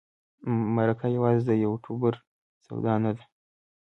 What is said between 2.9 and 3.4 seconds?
نه ده.